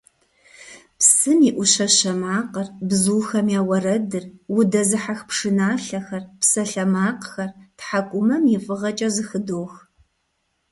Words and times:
Псым 0.97 1.39
и 1.49 1.51
Ӏущащэ 1.55 2.13
макъыр, 2.21 2.67
бзухэм 2.87 3.47
я 3.59 3.61
уэрэдыр, 3.67 4.23
удэзыхьэх 4.57 5.19
пшыналъэхэр, 5.29 6.23
псалъэмакъхэр 6.39 7.49
тхьэкӀумэм 7.77 8.43
и 8.55 8.57
фӀыгъэкӀэ 8.63 9.09
зэхыдох. 9.15 9.73